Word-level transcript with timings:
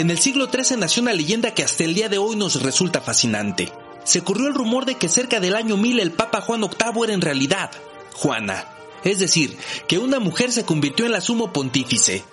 En 0.00 0.08
el 0.08 0.18
siglo 0.18 0.48
XIII 0.50 0.78
nació 0.78 1.02
una 1.02 1.12
leyenda 1.12 1.52
que 1.52 1.62
hasta 1.62 1.84
el 1.84 1.92
día 1.92 2.08
de 2.08 2.16
hoy 2.16 2.34
nos 2.34 2.62
resulta 2.62 3.02
fascinante. 3.02 3.70
Se 4.02 4.22
corrió 4.22 4.46
el 4.46 4.54
rumor 4.54 4.86
de 4.86 4.94
que 4.94 5.10
cerca 5.10 5.40
del 5.40 5.54
año 5.54 5.76
1000 5.76 6.00
el 6.00 6.12
Papa 6.12 6.40
Juan 6.40 6.62
VIII 6.62 7.04
era 7.04 7.12
en 7.12 7.20
realidad 7.20 7.70
Juana, 8.14 8.66
es 9.04 9.18
decir, 9.18 9.58
que 9.88 9.98
una 9.98 10.18
mujer 10.18 10.52
se 10.52 10.64
convirtió 10.64 11.04
en 11.04 11.12
la 11.12 11.20
sumo 11.20 11.52
pontífice. 11.52 12.24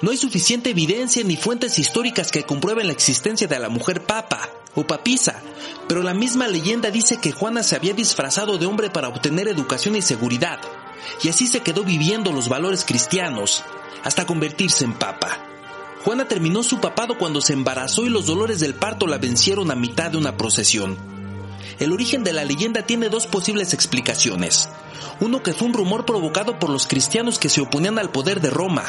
No 0.00 0.10
hay 0.10 0.16
suficiente 0.16 0.70
evidencia 0.70 1.22
ni 1.22 1.36
fuentes 1.36 1.78
históricas 1.78 2.32
que 2.32 2.44
comprueben 2.44 2.86
la 2.86 2.94
existencia 2.94 3.46
de 3.46 3.58
la 3.58 3.68
mujer 3.68 4.00
papa 4.00 4.48
o 4.74 4.86
papisa, 4.86 5.42
pero 5.88 6.02
la 6.02 6.14
misma 6.14 6.48
leyenda 6.48 6.90
dice 6.90 7.18
que 7.18 7.30
Juana 7.32 7.62
se 7.62 7.76
había 7.76 7.92
disfrazado 7.92 8.56
de 8.56 8.64
hombre 8.64 8.88
para 8.88 9.08
obtener 9.08 9.48
educación 9.48 9.96
y 9.96 10.00
seguridad, 10.00 10.60
y 11.22 11.28
así 11.28 11.46
se 11.46 11.60
quedó 11.60 11.84
viviendo 11.84 12.32
los 12.32 12.48
valores 12.48 12.86
cristianos, 12.86 13.64
hasta 14.02 14.24
convertirse 14.24 14.86
en 14.86 14.94
papa. 14.94 15.55
Juana 16.06 16.28
terminó 16.28 16.62
su 16.62 16.78
papado 16.78 17.18
cuando 17.18 17.40
se 17.40 17.52
embarazó 17.52 18.06
y 18.06 18.10
los 18.10 18.26
dolores 18.26 18.60
del 18.60 18.74
parto 18.74 19.08
la 19.08 19.18
vencieron 19.18 19.72
a 19.72 19.74
mitad 19.74 20.12
de 20.12 20.16
una 20.16 20.36
procesión. 20.36 20.96
El 21.80 21.90
origen 21.90 22.22
de 22.22 22.32
la 22.32 22.44
leyenda 22.44 22.82
tiene 22.82 23.08
dos 23.08 23.26
posibles 23.26 23.74
explicaciones. 23.74 24.68
Uno 25.18 25.42
que 25.42 25.52
fue 25.52 25.66
un 25.66 25.74
rumor 25.74 26.06
provocado 26.06 26.60
por 26.60 26.70
los 26.70 26.86
cristianos 26.86 27.40
que 27.40 27.48
se 27.48 27.60
oponían 27.60 27.98
al 27.98 28.10
poder 28.10 28.40
de 28.40 28.50
Roma. 28.50 28.84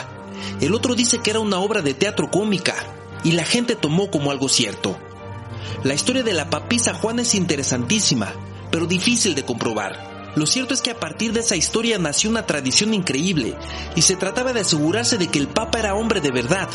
El 0.62 0.76
otro 0.76 0.94
dice 0.94 1.18
que 1.18 1.32
era 1.32 1.40
una 1.40 1.58
obra 1.58 1.82
de 1.82 1.96
teatro 1.96 2.30
cómica, 2.30 2.76
y 3.24 3.32
la 3.32 3.46
gente 3.46 3.76
tomó 3.76 4.12
como 4.12 4.30
algo 4.30 4.48
cierto. 4.48 4.96
La 5.84 5.96
historia 5.96 6.22
de 6.22 6.34
la 6.34 6.52
papisa 6.52 6.94
Juana 6.94 7.24
es 7.24 7.34
interesantísima, 7.34 8.32
pero 8.70 8.86
difícil 8.86 9.34
de 9.34 9.44
comprobar. 9.44 10.17
Lo 10.38 10.46
cierto 10.46 10.76
es 10.76 10.84
que 10.84 10.92
a 10.92 11.00
partir 11.00 11.34
de 11.34 11.40
esa 11.40 11.56
historia 11.56 11.98
nació 11.98 12.30
una 12.30 12.46
tradición 12.46 12.94
increíble, 12.94 13.56
y 13.96 14.04
se 14.04 14.16
trataba 14.16 14.54
de 14.54 14.60
asegurarse 14.60 15.18
de 15.18 15.30
que 15.30 15.40
el 15.40 15.48
Papa 15.48 15.80
era 15.80 15.96
hombre 15.96 16.22
de 16.22 16.30
verdad, 16.30 16.70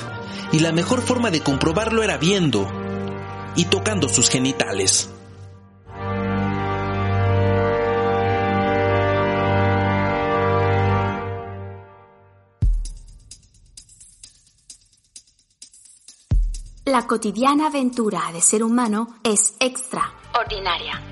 y 0.51 0.59
la 0.59 0.73
mejor 0.73 1.01
forma 1.01 1.31
de 1.31 1.43
comprobarlo 1.43 2.03
era 2.03 2.17
viendo 2.17 2.69
y 3.55 3.67
tocando 3.67 4.09
sus 4.09 4.29
genitales. 4.31 5.11
La 16.85 17.07
cotidiana 17.07 17.69
aventura 17.69 18.23
de 18.33 18.41
ser 18.41 18.65
humano 18.65 19.21
es 19.23 19.55
extraordinaria. 19.61 21.12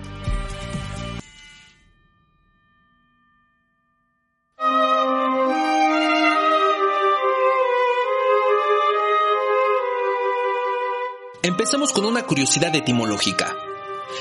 Empecemos 11.43 11.93
con 11.93 12.05
una 12.05 12.27
curiosidad 12.27 12.77
etimológica. 12.77 13.57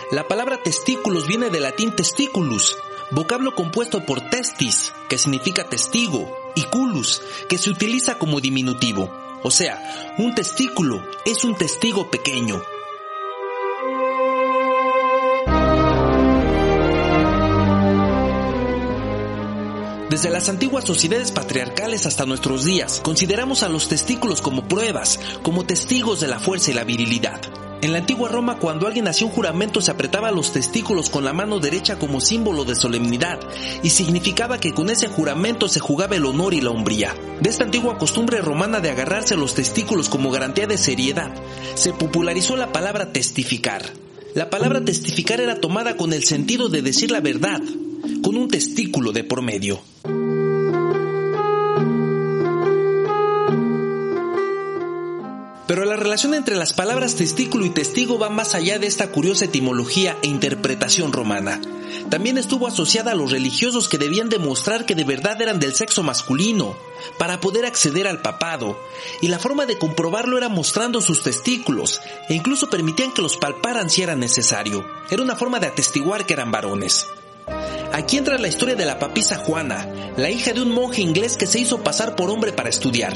La 0.09 0.29
palabra 0.29 0.63
testículos 0.63 1.27
viene 1.27 1.49
del 1.49 1.63
latín 1.63 1.93
testiculus, 1.93 2.77
vocablo 3.11 3.55
compuesto 3.55 4.05
por 4.05 4.21
testis, 4.29 4.93
que 5.09 5.17
significa 5.17 5.65
testigo, 5.65 6.33
y 6.55 6.63
culus, 6.63 7.21
que 7.49 7.57
se 7.57 7.71
utiliza 7.71 8.17
como 8.17 8.39
diminutivo. 8.39 9.11
O 9.43 9.51
sea, 9.51 10.15
un 10.17 10.33
testículo 10.33 11.05
es 11.25 11.43
un 11.43 11.55
testigo 11.55 12.09
pequeño. 12.09 12.61
Desde 20.09 20.31
las 20.31 20.49
antiguas 20.49 20.85
sociedades 20.85 21.31
patriarcales 21.31 22.07
hasta 22.07 22.25
nuestros 22.25 22.65
días, 22.65 22.99
consideramos 23.03 23.61
a 23.61 23.69
los 23.69 23.88
testículos 23.89 24.41
como 24.41 24.67
pruebas, 24.67 25.19
como 25.43 25.65
testigos 25.65 26.19
de 26.19 26.27
la 26.27 26.39
fuerza 26.39 26.71
y 26.71 26.73
la 26.73 26.83
virilidad. 26.83 27.39
En 27.83 27.92
la 27.93 27.99
antigua 27.99 28.27
Roma, 28.27 28.58
cuando 28.58 28.87
alguien 28.87 29.08
hacía 29.08 29.27
un 29.27 29.33
juramento, 29.33 29.81
se 29.81 29.92
apretaba 29.92 30.31
los 30.31 30.52
testículos 30.52 31.11
con 31.11 31.25
la 31.25 31.31
mano 31.31 31.59
derecha 31.59 31.99
como 31.99 32.21
símbolo 32.21 32.65
de 32.65 32.75
solemnidad, 32.75 33.39
y 33.83 33.92
significaba 33.92 34.59
que 34.59 34.73
con 34.73 34.89
ese 34.89 35.08
juramento 35.08 35.70
se 35.70 35.80
jugaba 35.80 36.15
el 36.15 36.26
honor 36.26 36.55
y 36.55 36.61
la 36.61 36.71
hombría. 36.71 37.15
De 37.39 37.52
esta 37.52 37.65
antigua 37.65 37.99
costumbre 37.99 38.41
romana 38.41 38.80
de 38.80 38.89
agarrarse 38.89 39.37
los 39.37 39.53
testículos 39.53 40.09
como 40.09 40.31
garantía 40.31 40.65
de 40.65 40.80
seriedad, 40.80 41.31
se 41.76 41.93
popularizó 41.93 42.58
la 42.58 42.71
palabra 42.71 43.14
testificar. 43.14 43.83
La 44.33 44.49
palabra 44.49 44.83
testificar 44.83 45.39
era 45.39 45.61
tomada 45.61 45.97
con 45.97 46.14
el 46.14 46.23
sentido 46.23 46.67
de 46.67 46.81
decir 46.81 47.11
la 47.11 47.21
verdad, 47.21 47.61
con 48.21 48.36
un 48.36 48.48
testículo 48.48 49.11
de 49.11 49.23
por 49.23 49.42
medio. 49.42 49.82
Pero 55.70 55.86
la 55.86 55.98
relación 55.98 56.33
entre 56.33 56.55
las 56.55 56.73
palabras 56.73 57.14
testículo 57.14 57.64
y 57.64 57.70
testigo 57.70 58.17
va 58.17 58.30
más 58.30 58.55
allá 58.55 58.80
de 58.80 58.88
esta 58.88 59.11
curiosa 59.11 59.45
etimología 59.45 60.17
e 60.23 60.27
interpretación 60.27 61.14
romana. 61.14 61.61
También 62.09 62.39
estuvo 62.39 62.65
asociada 62.65 63.11
a 63.11 63.15
los 63.15 63.30
religiosos 63.30 63.88
que 63.88 63.99
debían 63.99 64.30
demostrar 64.30 64.88
que 64.88 64.95
de 64.95 65.04
verdad 65.04 65.39
eran 65.39 65.59
del 65.59 65.76
sexo 65.76 66.02
masculino, 66.02 66.76
para 67.20 67.39
poder 67.39 67.67
acceder 67.67 68.08
al 68.08 68.23
papado, 68.23 68.80
y 69.21 69.27
la 69.27 69.38
forma 69.38 69.67
de 69.67 69.77
comprobarlo 69.77 70.39
era 70.39 70.49
mostrando 70.49 71.02
sus 71.02 71.21
testículos, 71.21 72.02
e 72.30 72.33
incluso 72.33 72.71
permitían 72.71 73.14
que 73.14 73.21
los 73.21 73.38
palparan 73.38 73.92
si 73.92 74.02
era 74.02 74.15
necesario. 74.15 74.83
Era 75.11 75.21
una 75.21 75.36
forma 75.36 75.59
de 75.59 75.67
atestiguar 75.67 76.26
que 76.26 76.33
eran 76.33 76.52
varones. 76.52 77.05
Aquí 77.92 78.17
entra 78.17 78.38
la 78.38 78.48
historia 78.48 78.76
de 78.76 78.86
la 78.86 79.00
papisa 79.00 79.38
Juana, 79.38 79.88
la 80.16 80.30
hija 80.30 80.54
de 80.54 80.61
un 80.61 80.72
monje 80.72 81.02
inglés 81.02 81.38
que 81.38 81.48
se 81.48 81.60
hizo 81.60 81.83
pasar 81.83 82.16
por 82.16 82.30
hombre 82.30 82.54
para 82.54 82.70
estudiar. 82.70 83.14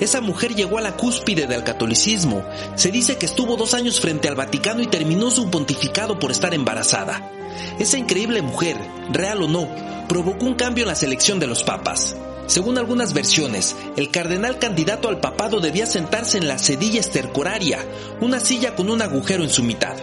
Esa 0.00 0.20
mujer 0.20 0.54
llegó 0.54 0.78
a 0.78 0.82
la 0.82 0.96
cúspide 0.96 1.46
del 1.46 1.62
catolicismo. 1.62 2.44
Se 2.74 2.90
dice 2.90 3.16
que 3.16 3.26
estuvo 3.26 3.56
dos 3.56 3.72
años 3.72 4.00
frente 4.00 4.28
al 4.28 4.34
Vaticano 4.34 4.82
y 4.82 4.88
terminó 4.88 5.30
su 5.30 5.50
pontificado 5.50 6.18
por 6.18 6.30
estar 6.32 6.54
embarazada. 6.54 7.30
Esa 7.78 7.98
increíble 7.98 8.42
mujer, 8.42 8.76
real 9.12 9.42
o 9.42 9.48
no, 9.48 9.68
provocó 10.08 10.44
un 10.44 10.54
cambio 10.54 10.84
en 10.84 10.88
la 10.88 10.94
selección 10.96 11.38
de 11.38 11.46
los 11.46 11.62
papas. 11.62 12.16
Según 12.46 12.78
algunas 12.78 13.12
versiones, 13.12 13.76
el 13.96 14.10
cardenal 14.10 14.58
candidato 14.58 15.08
al 15.08 15.20
papado 15.20 15.60
debía 15.60 15.86
sentarse 15.86 16.36
en 16.36 16.48
la 16.48 16.58
sedilla 16.58 16.98
estercoraria, 16.98 17.78
una 18.20 18.40
silla 18.40 18.74
con 18.74 18.90
un 18.90 19.02
agujero 19.02 19.44
en 19.44 19.50
su 19.50 19.62
mitad. 19.62 19.96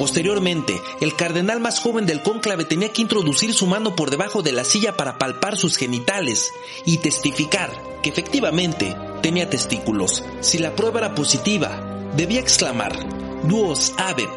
Posteriormente, 0.00 0.80
el 1.02 1.14
cardenal 1.14 1.60
más 1.60 1.78
joven 1.78 2.06
del 2.06 2.22
cónclave 2.22 2.64
tenía 2.64 2.90
que 2.90 3.02
introducir 3.02 3.52
su 3.52 3.66
mano 3.66 3.94
por 3.94 4.08
debajo 4.08 4.40
de 4.40 4.50
la 4.50 4.64
silla 4.64 4.96
para 4.96 5.18
palpar 5.18 5.58
sus 5.58 5.76
genitales 5.76 6.54
y 6.86 6.96
testificar 6.96 7.70
que 8.02 8.08
efectivamente 8.08 8.96
tenía 9.20 9.50
testículos. 9.50 10.24
Si 10.40 10.56
la 10.56 10.74
prueba 10.74 11.00
era 11.00 11.14
positiva, 11.14 12.10
debía 12.16 12.40
exclamar 12.40 12.96
duos 13.42 13.92
habet 13.98 14.30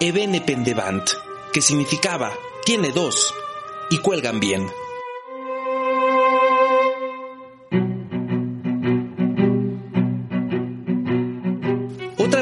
ebene 0.00 0.42
pendevant, 0.42 1.08
que 1.50 1.62
significaba 1.62 2.30
tiene 2.66 2.90
dos 2.90 3.32
y 3.88 3.96
cuelgan 4.00 4.38
bien. 4.38 4.68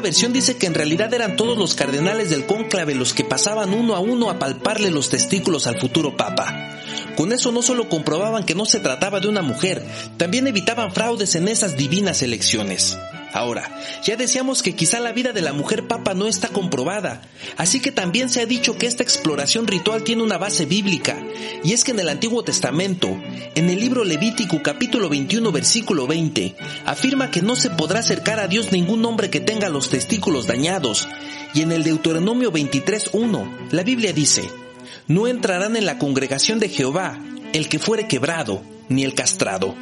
Versión 0.04 0.32
dice 0.32 0.56
que 0.56 0.66
en 0.66 0.74
realidad 0.74 1.12
eran 1.12 1.34
todos 1.34 1.58
los 1.58 1.74
cardenales 1.74 2.30
del 2.30 2.46
cónclave 2.46 2.94
los 2.94 3.12
que 3.12 3.24
pasaban 3.24 3.74
uno 3.74 3.96
a 3.96 4.00
uno 4.00 4.30
a 4.30 4.38
palparle 4.38 4.92
los 4.92 5.08
testículos 5.08 5.66
al 5.66 5.80
futuro 5.80 6.16
papa. 6.16 6.78
Con 7.16 7.32
eso 7.32 7.50
no 7.50 7.62
solo 7.62 7.88
comprobaban 7.88 8.44
que 8.44 8.54
no 8.54 8.66
se 8.66 8.78
trataba 8.78 9.18
de 9.18 9.28
una 9.28 9.42
mujer, 9.42 9.84
también 10.16 10.46
evitaban 10.46 10.92
fraudes 10.92 11.34
en 11.34 11.48
esas 11.48 11.76
divinas 11.76 12.22
elecciones. 12.22 12.96
Ahora, 13.34 13.68
ya 14.04 14.14
decíamos 14.14 14.62
que 14.62 14.76
quizá 14.76 15.00
la 15.00 15.10
vida 15.10 15.32
de 15.32 15.42
la 15.42 15.52
mujer 15.52 15.88
papa 15.88 16.14
no 16.14 16.28
está 16.28 16.48
comprobada, 16.50 17.20
así 17.56 17.80
que 17.80 17.90
también 17.90 18.30
se 18.30 18.40
ha 18.40 18.46
dicho 18.46 18.78
que 18.78 18.86
esta 18.86 19.02
exploración 19.02 19.66
ritual 19.66 20.04
tiene 20.04 20.22
una 20.22 20.38
base 20.38 20.66
bíblica, 20.66 21.20
y 21.64 21.72
es 21.72 21.82
que 21.82 21.90
en 21.90 21.98
el 21.98 22.08
Antiguo 22.08 22.44
Testamento, 22.44 23.08
en 23.56 23.70
el 23.70 23.80
libro 23.80 24.04
Levítico 24.04 24.62
capítulo 24.62 25.08
21 25.08 25.50
versículo 25.50 26.06
20, 26.06 26.54
afirma 26.86 27.32
que 27.32 27.42
no 27.42 27.56
se 27.56 27.70
podrá 27.70 27.98
acercar 27.98 28.38
a 28.38 28.46
Dios 28.46 28.70
ningún 28.70 29.04
hombre 29.04 29.30
que 29.30 29.40
tenga 29.40 29.68
los 29.68 29.88
testículos 29.88 30.46
dañados, 30.46 31.08
y 31.54 31.62
en 31.62 31.72
el 31.72 31.82
Deuteronomio 31.82 32.52
23.1, 32.52 33.72
la 33.72 33.82
Biblia 33.82 34.12
dice, 34.12 34.48
no 35.08 35.26
entrarán 35.26 35.74
en 35.74 35.86
la 35.86 35.98
congregación 35.98 36.60
de 36.60 36.68
Jehová 36.68 37.18
el 37.52 37.68
que 37.68 37.80
fuere 37.80 38.06
quebrado, 38.06 38.62
ni 38.88 39.02
el 39.02 39.14
castrado. 39.14 39.74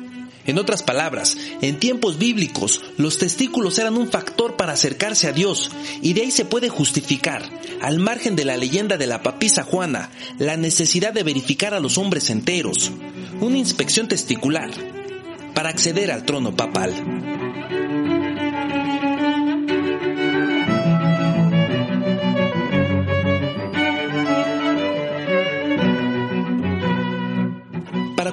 En 0.47 0.59
otras 0.59 0.83
palabras, 0.83 1.37
en 1.61 1.79
tiempos 1.79 2.19
bíblicos, 2.19 2.81
los 2.97 3.19
testículos 3.19 3.79
eran 3.79 3.97
un 3.97 4.09
factor 4.11 4.57
para 4.57 4.73
acercarse 4.73 5.29
a 5.29 5.33
Dios, 5.33 5.71
y 6.03 6.15
de 6.15 6.23
ahí 6.23 6.31
se 6.31 6.45
puede 6.45 6.69
justificar, 6.69 7.49
al 7.81 7.99
margen 7.99 8.35
de 8.35 8.45
la 8.45 8.57
leyenda 8.57 8.97
de 8.97 9.07
la 9.07 9.23
papisa 9.23 9.63
Juana, 9.63 10.11
la 10.39 10.57
necesidad 10.57 11.13
de 11.13 11.23
verificar 11.23 11.75
a 11.75 11.81
los 11.81 11.99
hombres 11.99 12.31
enteros, 12.31 12.91
una 13.41 13.59
inspección 13.59 14.09
testicular, 14.09 14.71
para 15.55 15.69
acceder 15.69 16.11
al 16.11 16.25
trono 16.25 16.57
papal. 16.57 16.93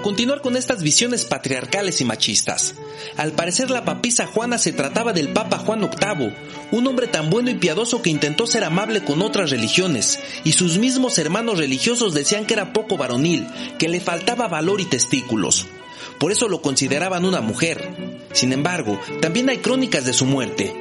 Continuar 0.10 0.42
con 0.42 0.58
estas 0.58 0.82
visiones 0.82 1.24
patriarcales 1.24 2.02
y 2.02 2.04
machistas. 2.04 2.74
Al 3.16 3.34
parecer 3.34 3.70
la 3.70 3.86
papisa 3.86 4.26
Juana 4.26 4.58
se 4.58 4.72
trataba 4.72 5.14
del 5.14 5.30
Papa 5.30 5.60
Juan 5.60 5.82
VIII, 5.82 6.34
un 6.72 6.88
hombre 6.88 7.06
tan 7.06 7.30
bueno 7.30 7.52
y 7.52 7.60
piadoso 7.60 8.02
que 8.02 8.10
intentó 8.10 8.48
ser 8.48 8.64
amable 8.64 9.04
con 9.04 9.22
otras 9.22 9.52
religiones, 9.52 10.20
y 10.44 10.54
sus 10.54 10.80
mismos 10.80 11.20
hermanos 11.20 11.60
religiosos 11.60 12.16
decían 12.16 12.48
que 12.48 12.56
era 12.56 12.74
poco 12.74 12.98
varonil, 12.98 13.46
que 13.78 13.88
le 13.88 14.00
faltaba 14.00 14.48
valor 14.48 14.82
y 14.82 14.86
testículos. 14.86 15.68
Por 16.18 16.32
eso 16.32 16.50
lo 16.50 16.64
consideraban 16.64 17.24
una 17.24 17.42
mujer. 17.42 17.88
Sin 18.34 18.52
embargo, 18.52 19.00
también 19.22 19.48
hay 19.50 19.60
crónicas 19.60 20.06
de 20.06 20.14
su 20.14 20.26
muerte. 20.26 20.74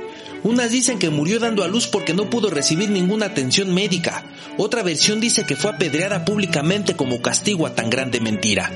Unas 0.43 0.71
dicen 0.71 0.99
que 0.99 1.11
murió 1.11 1.39
dando 1.39 1.65
a 1.65 1.69
luz 1.69 1.87
porque 1.87 2.15
no 2.15 2.31
pudo 2.31 2.49
recibir 2.49 2.89
ninguna 2.89 3.27
atención 3.27 3.75
médica. 3.75 4.25
Otra 4.57 4.83
versión 4.83 5.21
dice 5.21 5.45
que 5.45 5.55
fue 5.55 5.73
apedreada 5.73 6.25
públicamente 6.25 6.97
como 6.97 7.21
castigo 7.21 7.67
a 7.67 7.75
tan 7.75 7.91
grande 7.91 8.21
mentira. 8.21 8.73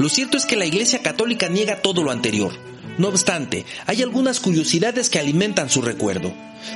Lo 0.00 0.08
cierto 0.08 0.38
es 0.38 0.46
que 0.46 0.56
la 0.56 0.64
Iglesia 0.64 1.02
Católica 1.02 1.50
niega 1.50 1.82
todo 1.82 2.02
lo 2.02 2.10
anterior. 2.10 2.54
No 2.96 3.08
obstante, 3.08 3.66
hay 3.84 4.00
algunas 4.00 4.40
curiosidades 4.40 5.10
que 5.10 5.18
alimentan 5.18 5.68
su 5.68 5.82
recuerdo. 5.82 6.32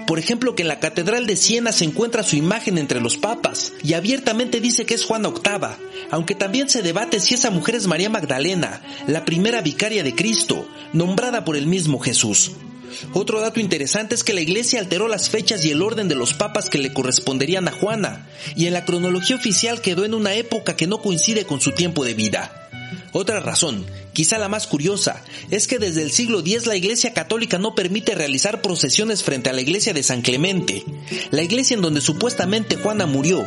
Por 0.07 0.19
ejemplo, 0.19 0.55
que 0.55 0.61
en 0.61 0.69
la 0.69 0.79
Catedral 0.79 1.27
de 1.27 1.35
Siena 1.35 1.73
se 1.73 1.87
encuentra 1.87 2.23
su 2.23 2.37
imagen 2.37 2.77
entre 2.77 3.01
los 3.01 3.17
papas 3.17 3.73
y 3.83 3.95
abiertamente 3.95 4.61
dice 4.61 4.85
que 4.85 4.93
es 4.93 5.07
Juana 5.07 5.31
VIII, 5.31 5.69
aunque 6.11 6.35
también 6.35 6.69
se 6.69 6.83
debate 6.83 7.19
si 7.19 7.33
esa 7.33 7.49
mujer 7.49 7.77
es 7.77 7.87
María 7.87 8.11
Magdalena, 8.11 8.83
la 9.07 9.25
primera 9.25 9.63
vicaria 9.63 10.03
de 10.03 10.15
Cristo, 10.15 10.69
nombrada 10.93 11.47
por 11.47 11.57
el 11.57 11.67
mismo 11.67 12.01
Jesús. 12.01 12.51
Otro 13.15 13.41
dato 13.41 13.59
interesante 13.59 14.15
es 14.15 14.23
que 14.23 14.35
la 14.35 14.43
iglesia 14.43 14.81
alteró 14.81 15.09
las 15.09 15.31
fechas 15.31 15.65
y 15.65 15.71
el 15.71 15.81
orden 15.81 16.09
de 16.09 16.15
los 16.15 16.35
papas 16.35 16.69
que 16.69 16.77
le 16.77 16.93
corresponderían 16.93 17.69
a 17.69 17.73
Juana, 17.73 18.29
y 18.55 18.67
en 18.67 18.75
la 18.75 18.85
cronología 18.85 19.37
oficial 19.37 19.81
quedó 19.81 20.05
en 20.05 20.13
una 20.13 20.35
época 20.35 20.77
que 20.77 20.87
no 20.87 21.01
coincide 21.01 21.47
con 21.47 21.63
su 21.63 21.73
tiempo 21.73 22.05
de 22.05 22.13
vida. 22.13 22.64
Otra 23.13 23.41
razón, 23.41 23.87
quizá 24.13 24.39
la 24.39 24.49
más 24.49 24.67
curiosa, 24.67 25.23
es 25.51 25.67
que 25.67 25.79
desde 25.79 26.03
el 26.03 26.11
siglo 26.11 26.41
X 26.41 26.67
la 26.67 26.77
Iglesia 26.77 27.13
Católica 27.13 27.59
no 27.59 27.75
permite 27.75 28.15
realizar 28.15 28.63
procesiones 28.63 29.23
frente 29.23 29.51
a 29.51 29.53
la 29.53 29.61
Iglesia 29.61 29.93
de 29.93 30.03
San 30.03 30.23
Clemente, 30.23 30.85
la 31.31 31.43
iglesia 31.43 31.75
en 31.75 31.83
donde 31.83 32.01
supuestamente 32.01 32.77
Juana 32.77 33.07
murió 33.07 33.47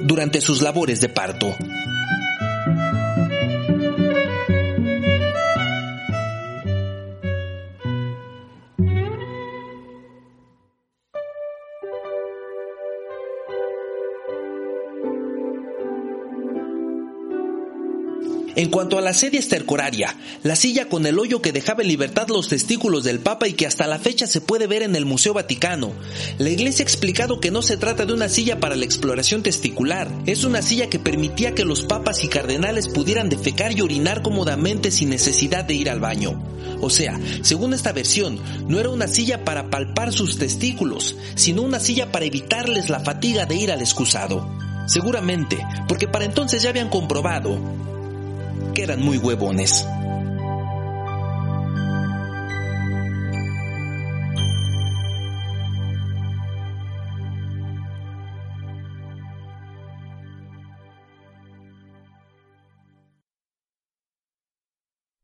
durante 0.00 0.40
sus 0.40 0.62
labores 0.62 1.00
de 1.00 1.08
parto. 1.08 1.56
En 18.56 18.70
cuanto 18.70 18.96
a 18.96 19.02
la 19.02 19.12
sedia 19.12 19.38
estercoraria, 19.38 20.16
la 20.42 20.56
silla 20.56 20.88
con 20.88 21.04
el 21.04 21.18
hoyo 21.18 21.42
que 21.42 21.52
dejaba 21.52 21.82
en 21.82 21.88
libertad 21.88 22.28
los 22.28 22.48
testículos 22.48 23.04
del 23.04 23.20
Papa 23.20 23.46
y 23.48 23.52
que 23.52 23.66
hasta 23.66 23.86
la 23.86 23.98
fecha 23.98 24.26
se 24.26 24.40
puede 24.40 24.66
ver 24.66 24.82
en 24.82 24.96
el 24.96 25.04
Museo 25.04 25.34
Vaticano, 25.34 25.92
la 26.38 26.48
Iglesia 26.48 26.82
ha 26.82 26.88
explicado 26.88 27.38
que 27.38 27.50
no 27.50 27.60
se 27.60 27.76
trata 27.76 28.06
de 28.06 28.14
una 28.14 28.30
silla 28.30 28.58
para 28.58 28.74
la 28.74 28.86
exploración 28.86 29.42
testicular, 29.42 30.10
es 30.24 30.44
una 30.44 30.62
silla 30.62 30.88
que 30.88 30.98
permitía 30.98 31.54
que 31.54 31.66
los 31.66 31.82
papas 31.82 32.24
y 32.24 32.28
cardenales 32.28 32.88
pudieran 32.88 33.28
defecar 33.28 33.76
y 33.76 33.82
orinar 33.82 34.22
cómodamente 34.22 34.90
sin 34.90 35.10
necesidad 35.10 35.66
de 35.66 35.74
ir 35.74 35.90
al 35.90 36.00
baño. 36.00 36.42
O 36.80 36.88
sea, 36.88 37.20
según 37.42 37.74
esta 37.74 37.92
versión, 37.92 38.40
no 38.68 38.80
era 38.80 38.88
una 38.88 39.06
silla 39.06 39.44
para 39.44 39.68
palpar 39.68 40.14
sus 40.14 40.38
testículos, 40.38 41.14
sino 41.34 41.60
una 41.60 41.78
silla 41.78 42.10
para 42.10 42.24
evitarles 42.24 42.88
la 42.88 43.00
fatiga 43.00 43.44
de 43.44 43.56
ir 43.56 43.70
al 43.70 43.80
excusado. 43.80 44.48
Seguramente, 44.86 45.58
porque 45.88 46.08
para 46.08 46.24
entonces 46.24 46.62
ya 46.62 46.70
habían 46.70 46.88
comprobado 46.88 47.60
que 48.76 48.82
eran 48.82 49.00
muy 49.02 49.16
huevones. 49.16 49.88